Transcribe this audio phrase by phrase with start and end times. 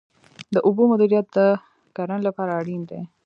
[0.53, 1.39] د اوبو مدیریت د
[1.95, 3.01] کرنې لپاره اړین دی